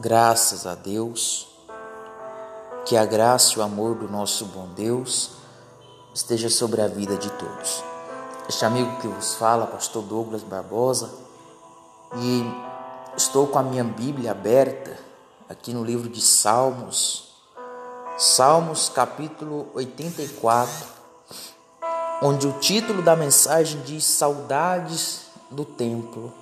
[0.00, 1.48] Graças a Deus.
[2.86, 5.30] Que a graça e o amor do nosso bom Deus
[6.14, 7.82] esteja sobre a vida de todos.
[8.48, 11.10] Este amigo que vos fala, pastor Douglas Barbosa,
[12.14, 12.44] e
[13.16, 14.96] estou com a minha Bíblia aberta
[15.48, 17.32] aqui no livro de Salmos,
[18.16, 20.86] Salmos capítulo 84,
[22.22, 26.32] onde o título da mensagem diz Saudades do Templo.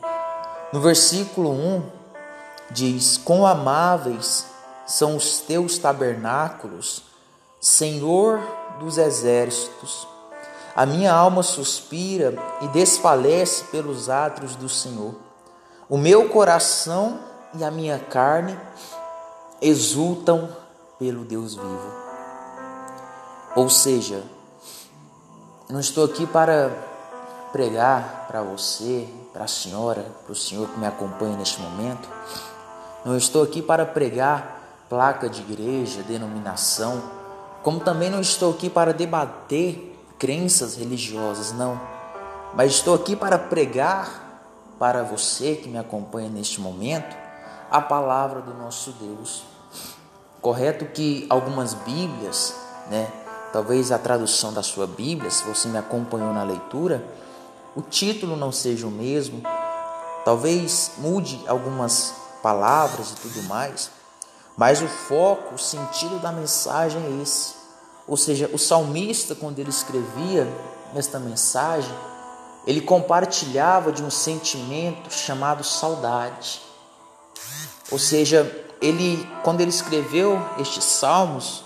[0.74, 2.05] No versículo 1,
[2.70, 4.46] diz: Quão amáveis
[4.86, 7.02] são os teus tabernáculos,
[7.60, 8.40] Senhor
[8.78, 10.06] dos exércitos.
[10.74, 15.14] A minha alma suspira e desfalece pelos átrios do Senhor.
[15.88, 17.18] O meu coração
[17.54, 18.58] e a minha carne
[19.60, 20.54] exultam
[20.98, 21.94] pelo Deus vivo.
[23.54, 24.22] Ou seja,
[25.68, 26.70] não estou aqui para
[27.52, 32.06] pregar para você, para a senhora, para o senhor que me acompanha neste momento,
[33.06, 37.00] não estou aqui para pregar placa de igreja, denominação,
[37.62, 41.80] como também não estou aqui para debater crenças religiosas, não.
[42.54, 44.40] Mas estou aqui para pregar
[44.76, 47.16] para você que me acompanha neste momento
[47.70, 49.44] a palavra do nosso Deus.
[50.42, 52.56] Correto que algumas Bíblias,
[52.90, 53.06] né,
[53.52, 57.04] talvez a tradução da sua Bíblia, se você me acompanhou na leitura,
[57.76, 59.42] o título não seja o mesmo,
[60.24, 63.90] talvez mude algumas palavras e tudo mais,
[64.56, 67.54] mas o foco, o sentido da mensagem é esse.
[68.06, 70.46] Ou seja, o salmista, quando ele escrevia
[70.94, 71.92] esta mensagem,
[72.64, 76.62] ele compartilhava de um sentimento chamado saudade.
[77.90, 78.48] Ou seja,
[78.80, 81.64] ele, quando ele escreveu estes salmos,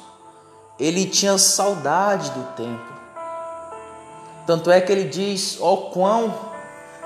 [0.78, 2.92] ele tinha saudade do tempo.
[4.46, 6.34] Tanto é que ele diz: "Ó oh, quão,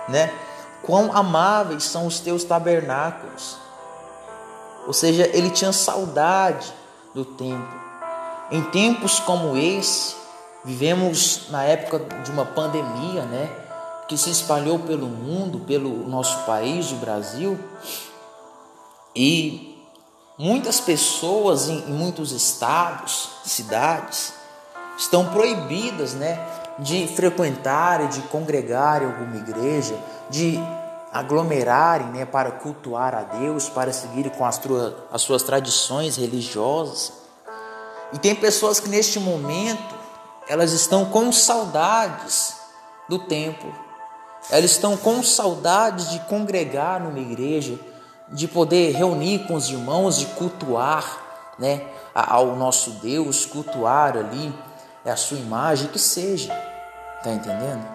[0.08, 0.32] né,
[0.80, 3.63] quão amáveis são os teus tabernáculos".
[4.86, 6.72] Ou seja, ele tinha saudade
[7.14, 7.66] do tempo.
[8.50, 10.14] Em tempos como esse,
[10.64, 13.50] vivemos na época de uma pandemia, né,
[14.08, 17.58] que se espalhou pelo mundo, pelo nosso país, o Brasil,
[19.16, 19.78] e
[20.38, 24.34] muitas pessoas em, muitos estados, cidades,
[24.98, 26.38] estão proibidas, né,
[26.78, 29.96] de frequentar e de congregar em alguma igreja,
[30.28, 30.58] de
[31.14, 34.60] aglomerarem né, para cultuar a Deus, para seguir com as,
[35.12, 37.12] as suas tradições religiosas.
[38.12, 39.94] E tem pessoas que neste momento
[40.48, 42.56] elas estão com saudades
[43.08, 43.72] do templo,
[44.50, 47.78] elas estão com saudades de congregar numa igreja,
[48.32, 51.82] de poder reunir com os irmãos e cultuar né,
[52.12, 54.52] ao nosso Deus, cultuar ali
[55.04, 56.52] a sua imagem, que seja,
[57.22, 57.86] tá entendendo?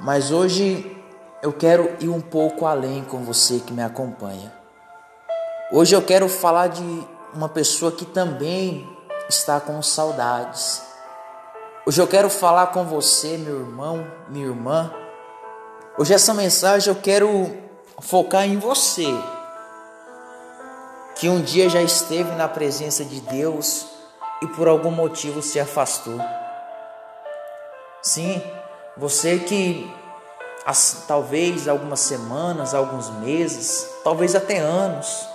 [0.00, 0.97] Mas hoje
[1.42, 4.52] eu quero ir um pouco além com você que me acompanha.
[5.70, 8.88] Hoje eu quero falar de uma pessoa que também
[9.28, 10.82] está com saudades.
[11.86, 14.92] Hoje eu quero falar com você, meu irmão, minha irmã.
[15.96, 17.56] Hoje essa mensagem eu quero
[18.00, 19.06] focar em você,
[21.16, 23.86] que um dia já esteve na presença de Deus
[24.40, 26.18] e por algum motivo se afastou.
[28.00, 28.40] Sim,
[28.96, 29.92] você que
[31.06, 35.26] talvez algumas semanas, alguns meses, talvez até anos,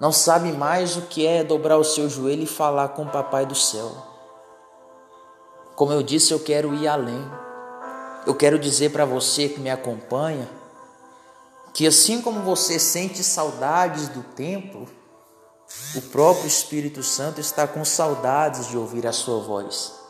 [0.00, 3.46] não sabe mais o que é dobrar o seu joelho e falar com o Papai
[3.46, 3.90] do céu.
[5.74, 7.24] Como eu disse, eu quero ir além.
[8.26, 10.48] Eu quero dizer para você que me acompanha
[11.72, 14.86] que assim como você sente saudades do templo,
[15.96, 20.03] o próprio Espírito Santo está com saudades de ouvir a sua voz.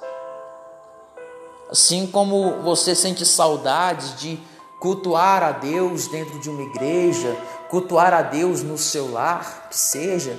[1.71, 4.39] Assim como você sente saudades de
[4.79, 7.37] cultuar a Deus dentro de uma igreja,
[7.71, 10.39] cultuar a Deus no seu lar, que seja,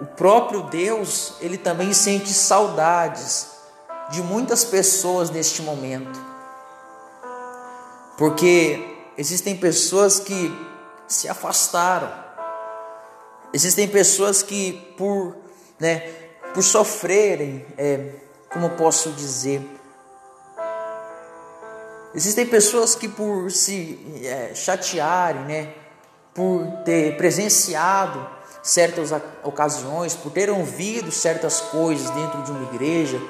[0.00, 3.48] o próprio Deus, ele também sente saudades
[4.10, 6.20] de muitas pessoas neste momento.
[8.16, 10.52] Porque existem pessoas que
[11.06, 12.12] se afastaram.
[13.52, 15.36] Existem pessoas que por,
[15.80, 16.00] né,
[16.52, 18.10] por sofrerem, é,
[18.52, 19.77] como posso dizer,
[22.14, 25.74] Existem pessoas que por se é, chatearem, né,
[26.34, 28.26] por ter presenciado
[28.62, 29.10] certas
[29.42, 33.20] ocasiões, por terem ouvido certas coisas dentro de uma igreja,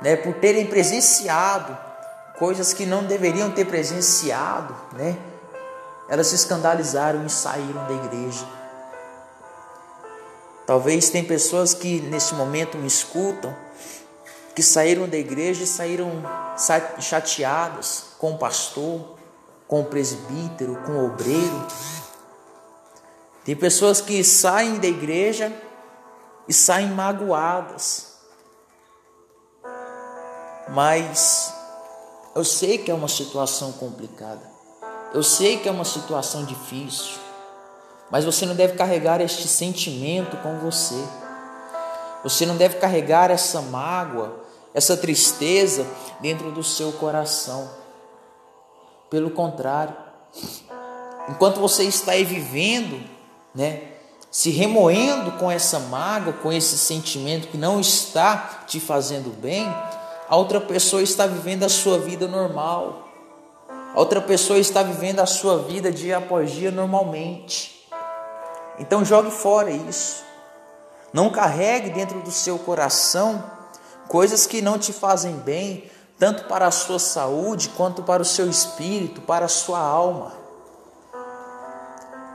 [0.00, 1.76] né, por terem presenciado
[2.38, 5.16] coisas que não deveriam ter presenciado, né,
[6.08, 8.46] elas se escandalizaram e saíram da igreja.
[10.66, 13.54] Talvez tem pessoas que nesse momento me escutam
[14.54, 16.10] que saíram da igreja e saíram
[17.00, 19.16] chateadas com o pastor,
[19.66, 21.66] com o presbítero, com o obreiro.
[23.44, 25.52] Tem pessoas que saem da igreja
[26.48, 28.14] e saem magoadas.
[30.68, 31.52] Mas
[32.34, 34.54] eu sei que é uma situação complicada.
[35.12, 37.18] Eu sei que é uma situação difícil.
[38.10, 41.02] Mas você não deve carregar este sentimento com você.
[42.22, 44.43] Você não deve carregar essa mágoa,
[44.74, 45.86] essa tristeza
[46.20, 47.70] dentro do seu coração.
[49.08, 49.94] Pelo contrário,
[51.28, 53.00] enquanto você está aí vivendo,
[53.54, 53.92] né,
[54.30, 59.64] se remoendo com essa mágoa, com esse sentimento que não está te fazendo bem,
[60.28, 63.08] a outra pessoa está vivendo a sua vida normal.
[63.94, 67.86] A outra pessoa está vivendo a sua vida dia após dia normalmente.
[68.76, 70.24] Então jogue fora isso.
[71.12, 73.44] Não carregue dentro do seu coração
[74.14, 75.90] coisas que não te fazem bem,
[76.20, 80.32] tanto para a sua saúde quanto para o seu espírito, para a sua alma.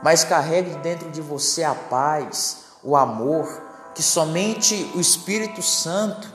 [0.02, 3.48] Mas carregue dentro de você a paz, o amor,
[3.94, 6.30] que somente o Espírito Santo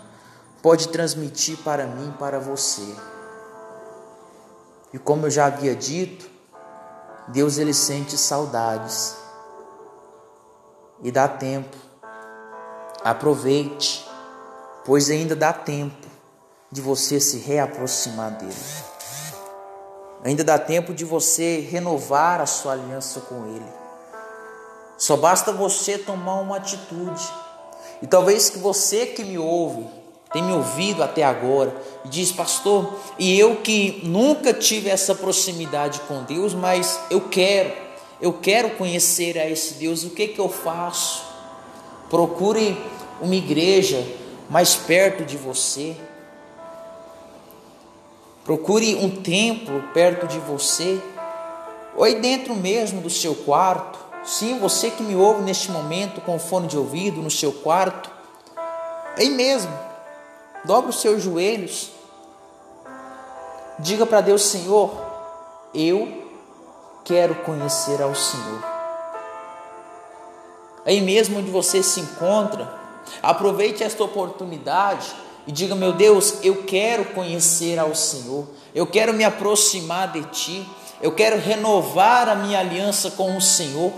[0.63, 2.95] pode transmitir para mim, para você.
[4.91, 6.27] E como eu já havia dito,
[7.27, 9.15] Deus ele sente saudades.
[11.03, 11.77] E dá tempo.
[13.03, 14.14] Aproveite,
[14.85, 16.07] pois ainda dá tempo
[16.71, 18.53] de você se reaproximar dele.
[20.23, 23.65] Ainda dá tempo de você renovar a sua aliança com ele.
[24.97, 27.23] Só basta você tomar uma atitude.
[28.01, 29.85] E talvez que você que me ouve,
[30.31, 36.01] tem me ouvido até agora e diz, pastor, e eu que nunca tive essa proximidade
[36.01, 37.71] com Deus, mas eu quero,
[38.21, 41.23] eu quero conhecer a esse Deus, o que que eu faço?
[42.09, 42.77] Procure
[43.21, 44.05] uma igreja
[44.49, 45.95] mais perto de você.
[48.43, 51.01] Procure um templo perto de você,
[51.95, 53.97] ou aí dentro mesmo do seu quarto.
[54.23, 58.09] Sim, você que me ouve neste momento com fone de ouvido no seu quarto,
[59.17, 59.71] aí mesmo,
[60.63, 61.91] dobre os seus joelhos,
[63.79, 64.95] diga para Deus: Senhor,
[65.73, 66.23] eu
[67.03, 68.63] quero conhecer ao Senhor.
[70.85, 72.84] Aí mesmo onde você se encontra,
[73.21, 75.13] aproveite esta oportunidade
[75.47, 80.67] e diga: Meu Deus, eu quero conhecer ao Senhor, eu quero me aproximar de Ti,
[81.01, 83.91] eu quero renovar a minha aliança com o Senhor.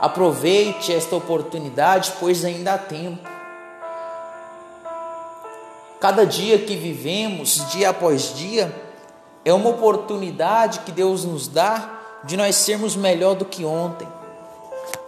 [0.00, 3.26] Aproveite esta oportunidade, pois ainda há tempo.
[5.98, 8.74] Cada dia que vivemos, dia após dia,
[9.44, 14.06] é uma oportunidade que Deus nos dá de nós sermos melhor do que ontem.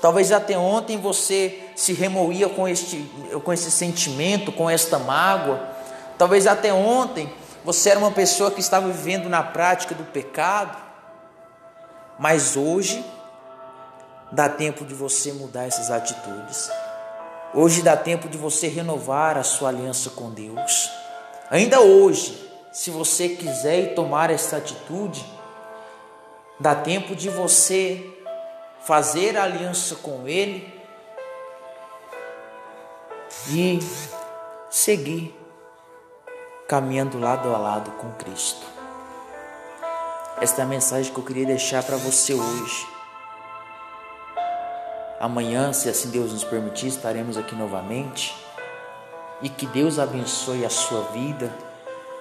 [0.01, 3.09] Talvez até ontem você se remoía com este,
[3.43, 5.69] com esse sentimento, com esta mágoa.
[6.17, 7.33] Talvez até ontem
[7.65, 10.77] você era uma pessoa que estava vivendo na prática do pecado.
[12.19, 13.05] Mas hoje
[14.31, 16.71] dá tempo de você mudar essas atitudes.
[17.55, 20.91] Hoje dá tempo de você renovar a sua aliança com Deus.
[21.51, 25.25] Ainda hoje, se você quiser tomar essa atitude,
[26.61, 28.18] dá tempo de você
[28.81, 30.73] fazer aliança com Ele
[33.51, 33.79] e
[34.71, 35.35] seguir
[36.69, 38.67] caminhando lado a lado com Cristo.
[40.41, 42.87] Esta é a mensagem que eu queria deixar para você hoje.
[45.19, 48.37] Amanhã, se assim Deus nos permitir, estaremos aqui novamente.
[49.43, 51.53] E que Deus abençoe a sua vida,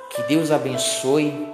[0.10, 1.54] que Deus abençoe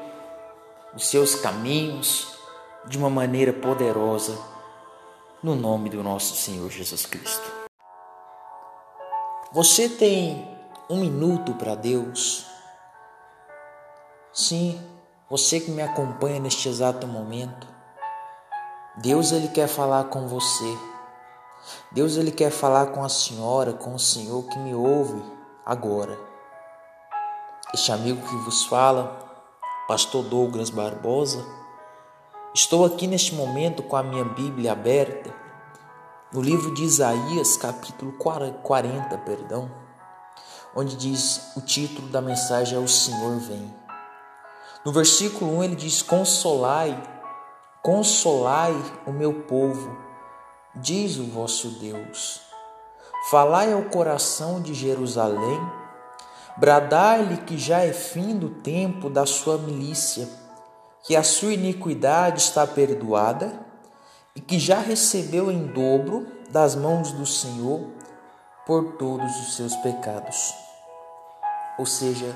[0.94, 2.38] os seus caminhos
[2.86, 4.38] de uma maneira poderosa,
[5.44, 7.52] no nome do nosso Senhor Jesus Cristo.
[9.52, 10.48] Você tem
[10.90, 12.46] um minuto para Deus?
[14.32, 14.82] Sim,
[15.30, 17.68] você que me acompanha neste exato momento.
[18.96, 20.78] Deus ele quer falar com você.
[21.92, 25.22] Deus ele quer falar com a senhora, com o senhor que me ouve
[25.66, 26.18] agora.
[27.74, 29.20] Este amigo que vos fala,
[29.90, 31.63] pastor Douglas Barbosa,
[32.54, 35.34] estou aqui neste momento com a minha Bíblia aberta
[36.32, 39.72] no livro de Isaías, capítulo 40, perdão,
[40.76, 43.74] onde diz o título da mensagem é O Senhor vem.
[44.86, 47.02] No versículo 1 ele diz: Consolai,
[47.82, 48.74] consolai
[49.06, 50.04] o meu povo
[50.76, 52.42] diz o vosso Deus.
[53.30, 55.60] Falai ao coração de Jerusalém,
[56.58, 60.28] bradai-lhe que já é fim do tempo da sua milícia,
[61.04, 63.54] que a sua iniquidade está perdoada
[64.36, 67.92] e que já recebeu em dobro das mãos do Senhor
[68.66, 70.54] por todos os seus pecados.
[71.78, 72.34] Ou seja,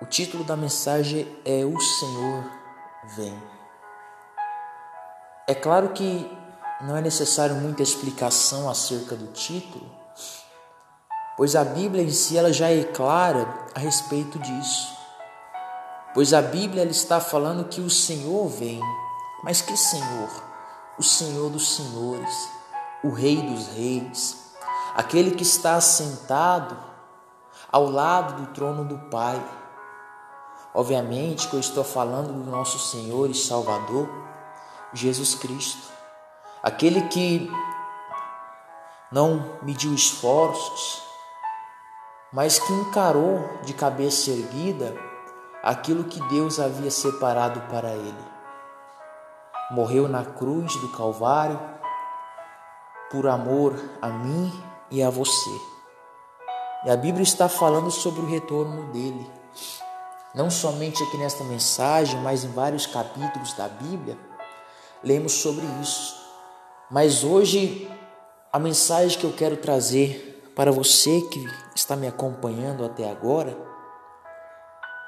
[0.00, 2.44] o título da mensagem é O Senhor
[3.16, 3.42] vem.
[5.48, 6.30] É claro que
[6.82, 9.90] não é necessário muita explicação acerca do título,
[11.36, 14.95] pois a Bíblia em si ela já é clara a respeito disso.
[16.16, 18.80] Pois a Bíblia está falando que o Senhor vem,
[19.44, 20.30] mas que Senhor?
[20.98, 22.48] O Senhor dos senhores,
[23.04, 24.54] o Rei dos reis,
[24.94, 26.74] aquele que está assentado
[27.70, 29.38] ao lado do trono do Pai.
[30.72, 34.08] Obviamente que eu estou falando do nosso Senhor e Salvador,
[34.94, 35.92] Jesus Cristo,
[36.62, 37.46] aquele que
[39.12, 41.02] não mediu esforços,
[42.32, 45.05] mas que encarou de cabeça erguida
[45.66, 48.24] aquilo que Deus havia separado para ele.
[49.72, 51.58] Morreu na cruz do Calvário
[53.10, 54.52] por amor a mim
[54.92, 55.50] e a você.
[56.84, 59.28] E a Bíblia está falando sobre o retorno dele.
[60.32, 64.16] Não somente aqui nesta mensagem, mas em vários capítulos da Bíblia,
[65.02, 66.14] lemos sobre isso.
[66.88, 67.90] Mas hoje,
[68.52, 71.44] a mensagem que eu quero trazer para você que
[71.74, 73.75] está me acompanhando até agora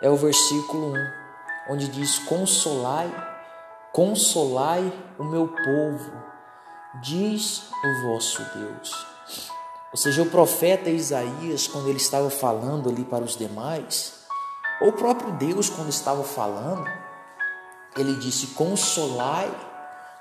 [0.00, 0.94] é o versículo 1,
[1.70, 3.10] onde diz: Consolai,
[3.92, 6.12] consolai o meu povo,
[7.02, 8.92] diz o vosso Deus.
[9.90, 14.26] Ou seja, o profeta Isaías, quando ele estava falando ali para os demais,
[14.80, 16.84] ou o próprio Deus, quando estava falando,
[17.96, 19.50] ele disse: Consolai,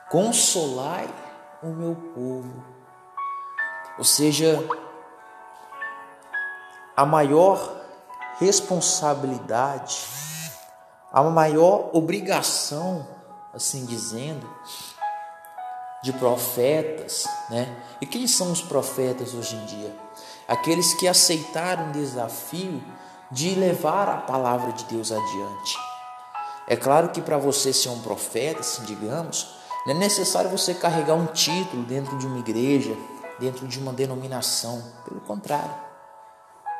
[0.09, 1.07] consolai
[1.61, 2.63] o meu povo.
[3.97, 4.63] Ou seja,
[6.95, 7.86] a maior
[8.39, 10.05] responsabilidade,
[11.11, 13.07] a maior obrigação,
[13.53, 14.47] assim dizendo,
[16.03, 17.75] de profetas, né?
[17.99, 19.95] E quem são os profetas hoje em dia?
[20.47, 22.83] Aqueles que aceitaram o desafio
[23.31, 25.77] de levar a palavra de Deus adiante.
[26.67, 31.15] É claro que para você ser um profeta, assim digamos, não é necessário você carregar
[31.15, 32.95] um título dentro de uma igreja,
[33.39, 34.83] dentro de uma denominação.
[35.05, 35.86] Pelo contrário,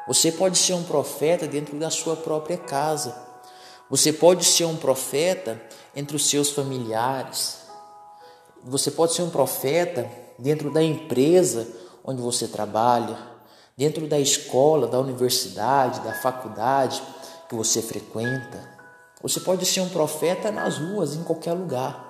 [0.07, 3.13] você pode ser um profeta dentro da sua própria casa.
[3.89, 5.61] Você pode ser um profeta
[5.95, 7.57] entre os seus familiares,
[8.63, 11.67] você pode ser um profeta dentro da empresa
[12.03, 13.17] onde você trabalha,
[13.75, 17.01] dentro da escola, da universidade, da faculdade
[17.47, 18.77] que você frequenta.
[19.21, 22.05] Você pode ser um profeta nas ruas, em qualquer lugar.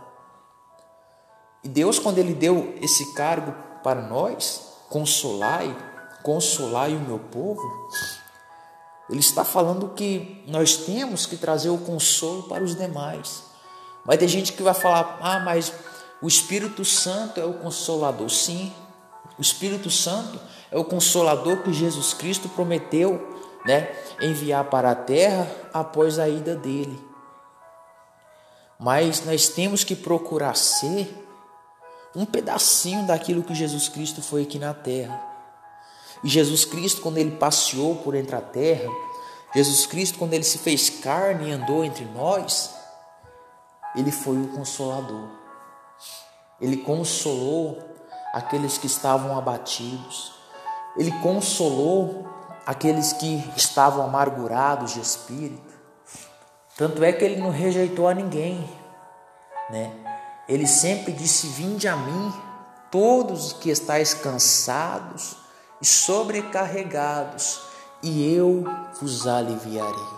[1.63, 5.75] E Deus, quando Ele deu esse cargo para nós, consolai,
[6.23, 7.61] consolai o meu povo,
[9.09, 13.43] Ele está falando que nós temos que trazer o consolo para os demais.
[14.05, 15.73] Mas tem gente que vai falar, ah, mas
[16.21, 18.29] o Espírito Santo é o consolador.
[18.29, 18.73] Sim,
[19.37, 20.39] o Espírito Santo
[20.71, 26.55] é o consolador que Jesus Cristo prometeu né, enviar para a terra após a ida
[26.55, 27.05] dele.
[28.79, 31.25] Mas nós temos que procurar ser
[32.15, 35.21] um pedacinho daquilo que Jesus Cristo foi aqui na terra.
[36.23, 38.89] E Jesus Cristo, quando ele passeou por entre a terra,
[39.53, 42.71] Jesus Cristo, quando ele se fez carne e andou entre nós,
[43.95, 45.29] ele foi o consolador.
[46.59, 47.79] Ele consolou
[48.33, 50.33] aqueles que estavam abatidos.
[50.97, 52.27] Ele consolou
[52.65, 55.73] aqueles que estavam amargurados de espírito.
[56.75, 58.69] Tanto é que ele não rejeitou a ninguém,
[59.69, 59.91] né?
[60.47, 62.33] Ele sempre disse: Vinde a mim,
[62.91, 65.37] todos que estáis cansados
[65.81, 67.61] e sobrecarregados,
[68.01, 68.63] e eu
[68.99, 70.17] vos aliviarei.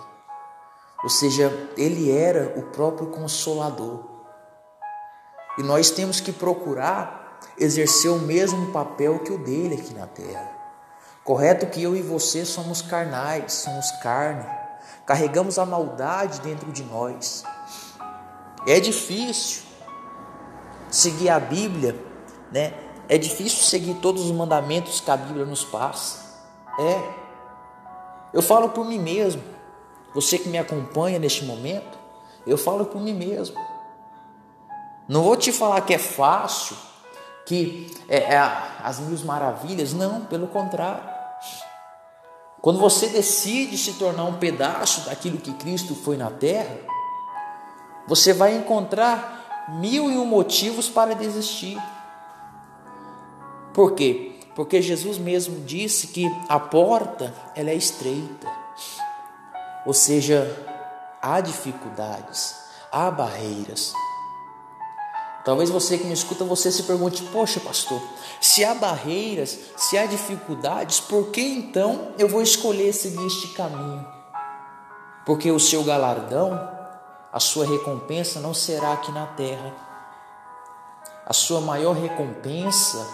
[1.04, 4.04] Ou seja, ele era o próprio consolador.
[5.58, 10.50] E nós temos que procurar exercer o mesmo papel que o dele aqui na terra.
[11.24, 14.46] Correto que eu e você somos carnais, somos carne,
[15.06, 17.44] carregamos a maldade dentro de nós.
[18.68, 19.64] É difícil
[20.90, 21.96] seguir a Bíblia,
[22.52, 22.74] né?
[23.10, 26.30] É difícil seguir todos os mandamentos que a Bíblia nos passa.
[26.80, 27.14] É.
[28.32, 29.42] Eu falo por mim mesmo.
[30.14, 31.98] Você que me acompanha neste momento,
[32.46, 33.56] eu falo por mim mesmo.
[35.08, 36.76] Não vou te falar que é fácil,
[37.48, 38.38] que é, é
[38.84, 41.10] as mil maravilhas, não, pelo contrário.
[42.62, 46.78] Quando você decide se tornar um pedaço daquilo que Cristo foi na terra,
[48.08, 51.82] você vai encontrar mil e um motivos para desistir.
[53.74, 54.34] Por quê?
[54.56, 58.48] Porque Jesus mesmo disse que a porta ela é estreita.
[59.86, 60.46] Ou seja,
[61.22, 62.56] há dificuldades,
[62.92, 63.94] há barreiras.
[65.46, 68.02] Talvez você que me escuta, você se pergunte: poxa, pastor,
[68.42, 74.06] se há barreiras, se há dificuldades, por que então eu vou escolher seguir este caminho?
[75.26, 76.52] Porque o seu galardão,
[77.32, 79.74] a sua recompensa não será aqui na terra.
[81.26, 83.06] a sua maior recompensa,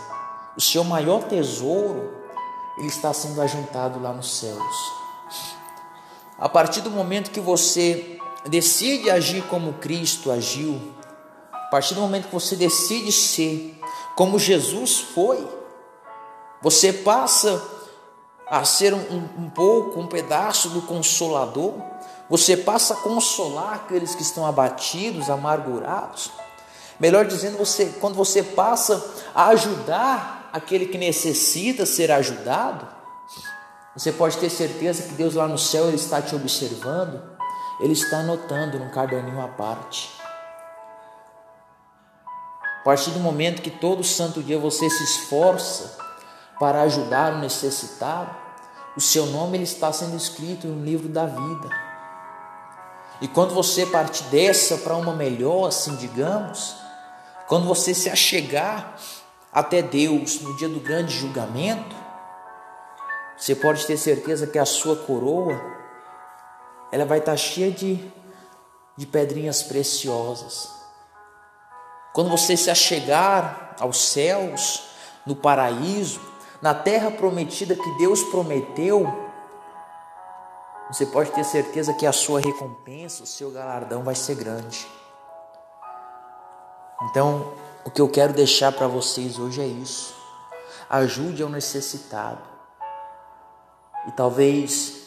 [0.56, 2.14] o seu maior tesouro,
[2.78, 4.94] ele está sendo ajuntado lá nos céus.
[6.38, 10.80] A partir do momento que você decide agir como Cristo agiu,
[11.52, 13.80] a partir do momento que você decide ser
[14.16, 15.48] como Jesus foi,
[16.62, 17.62] você passa
[18.48, 21.74] a ser um, um pouco, um pedaço do Consolador,
[22.30, 26.32] você passa a consolar aqueles que estão abatidos, amargurados.
[27.00, 32.88] Melhor dizendo, você, quando você passa a ajudar aquele que necessita ser ajudado,
[33.94, 37.22] você pode ter certeza que Deus lá no céu ele está te observando,
[37.82, 40.10] ele está anotando num caderninho à parte.
[42.80, 45.98] A partir do momento que todo santo dia você se esforça
[46.58, 48.34] para ajudar o necessitado,
[48.96, 51.70] o seu nome ele está sendo escrito no livro da vida.
[53.20, 56.78] E quando você parte dessa para uma melhor, assim digamos,
[57.46, 58.96] quando você se achegar
[59.56, 61.96] até Deus no dia do grande julgamento,
[63.38, 65.58] você pode ter certeza que a sua coroa
[66.92, 68.12] ela vai estar cheia de,
[68.98, 70.70] de pedrinhas preciosas.
[72.14, 74.84] Quando você se achegar aos céus,
[75.26, 76.20] no paraíso,
[76.62, 79.08] na terra prometida que Deus prometeu,
[80.90, 84.86] você pode ter certeza que a sua recompensa, o seu galardão vai ser grande.
[87.10, 87.54] Então,
[87.86, 90.16] o que eu quero deixar para vocês hoje é isso.
[90.90, 92.42] Ajude ao necessitado.
[94.08, 95.04] E talvez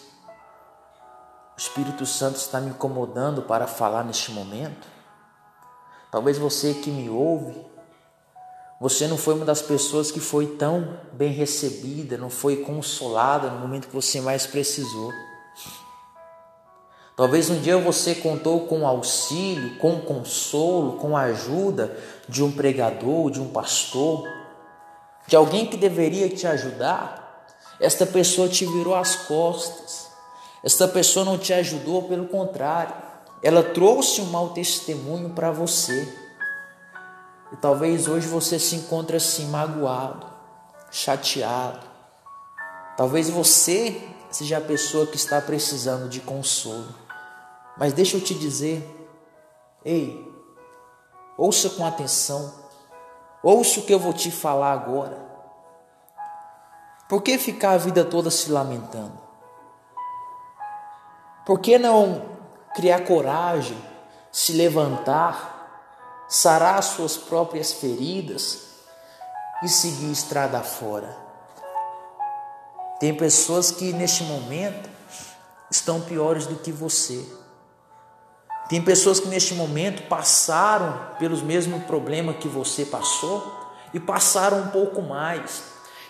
[1.57, 4.87] o Espírito Santo está me incomodando para falar neste momento.
[6.11, 7.67] Talvez você que me ouve,
[8.81, 13.59] você não foi uma das pessoas que foi tão bem recebida, não foi consolada no
[13.59, 15.13] momento que você mais precisou.
[17.17, 23.41] Talvez um dia você contou com auxílio, com consolo, com ajuda de um pregador, de
[23.41, 24.29] um pastor,
[25.27, 27.47] de alguém que deveria te ajudar.
[27.81, 30.09] Esta pessoa te virou as costas.
[30.63, 32.95] Esta pessoa não te ajudou, pelo contrário,
[33.43, 36.17] ela trouxe um mau testemunho para você.
[37.53, 40.27] E talvez hoje você se encontre assim magoado,
[40.91, 41.87] chateado.
[42.97, 46.95] Talvez você seja a pessoa que está precisando de consolo.
[47.77, 48.85] Mas deixa eu te dizer,
[49.85, 50.28] ei,
[51.39, 52.53] ouça com atenção,
[53.43, 55.17] ouça o que eu vou te falar agora.
[57.09, 59.19] Por que ficar a vida toda se lamentando?
[61.47, 62.37] Por que não
[62.75, 63.83] criar coragem,
[64.31, 68.67] se levantar, sarar suas próprias feridas
[69.63, 71.17] e seguir estrada fora?
[73.01, 74.91] Tem pessoas que neste momento
[75.71, 77.25] estão piores do que você.
[78.69, 83.57] Tem pessoas que neste momento passaram pelos mesmos problemas que você passou
[83.95, 85.63] e passaram um pouco mais.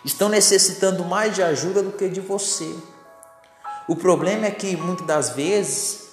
[0.05, 2.75] Estão necessitando mais de ajuda do que de você.
[3.87, 6.09] O problema é que muitas das vezes,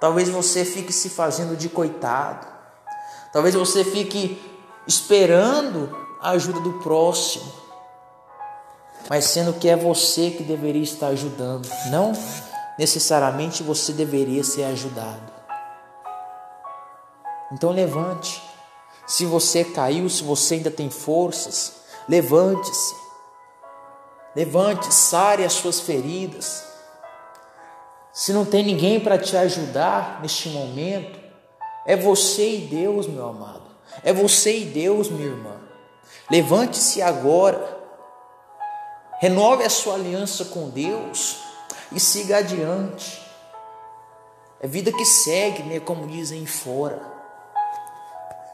[0.00, 2.46] talvez você fique se fazendo de coitado.
[3.32, 4.42] Talvez você fique
[4.86, 7.52] esperando a ajuda do próximo.
[9.08, 12.12] Mas sendo que é você que deveria estar ajudando, não
[12.78, 15.35] necessariamente você deveria ser ajudado.
[17.52, 18.42] Então levante.
[19.06, 21.74] Se você caiu, se você ainda tem forças,
[22.08, 22.94] levante-se.
[24.34, 26.64] Levante, sare as suas feridas.
[28.12, 31.18] Se não tem ninguém para te ajudar neste momento,
[31.86, 33.62] é você e Deus, meu amado.
[34.02, 35.56] É você e Deus, minha irmã.
[36.30, 37.76] Levante-se agora.
[39.20, 41.38] Renove a sua aliança com Deus
[41.92, 43.22] e siga adiante.
[44.60, 47.15] É vida que segue, né, como dizem fora.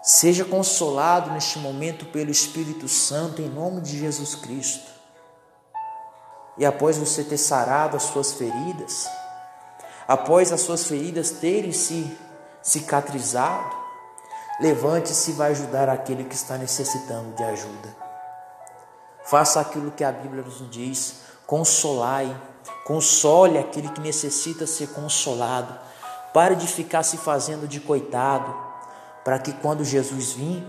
[0.03, 4.91] Seja consolado neste momento pelo Espírito Santo em nome de Jesus Cristo.
[6.59, 9.09] E após você ter sarado as suas feridas,
[10.09, 12.19] após as suas feridas terem se
[12.61, 13.77] cicatrizado,
[14.61, 17.97] levante-se e vai ajudar aquele que está necessitando de ajuda.
[19.25, 22.37] Faça aquilo que a Bíblia nos diz: consolai,
[22.85, 25.79] console aquele que necessita ser consolado.
[26.35, 28.72] Pare de ficar se fazendo de coitado
[29.25, 30.65] para que quando Jesus vir,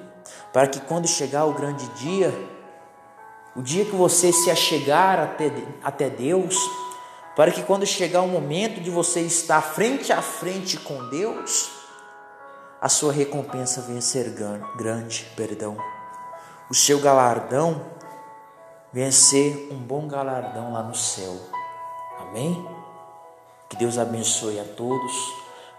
[0.52, 2.34] para que quando chegar o grande dia,
[3.56, 5.52] o dia que você se achegar até,
[5.84, 6.58] até Deus,
[7.36, 11.72] para que quando chegar o momento de você estar frente a frente com Deus,
[12.80, 14.30] a sua recompensa venha ser
[14.76, 15.78] grande, perdão.
[16.70, 17.82] O seu galardão
[18.92, 21.34] venha ser um bom galardão lá no céu.
[22.20, 22.68] Amém?
[23.70, 25.14] Que Deus abençoe a todos.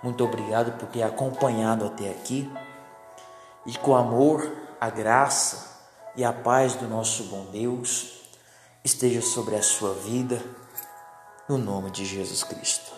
[0.03, 2.51] Muito obrigado por ter acompanhado até aqui.
[3.67, 4.51] E com amor,
[4.81, 5.75] a graça
[6.17, 8.21] e a paz do nosso bom Deus
[8.85, 10.43] esteja sobre a sua vida,
[11.49, 12.93] no nome de Jesus Cristo.